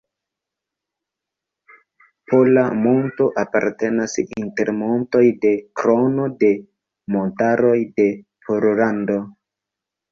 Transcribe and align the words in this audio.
Pola 2.31 2.63
monto 2.87 3.27
apartenas 3.43 4.17
inter 4.25 4.73
montoj 4.81 5.23
de 5.45 5.55
Krono 5.83 6.27
de 6.43 6.53
montaroj 7.19 7.77
de 8.01 8.11
Pollando. 8.51 9.25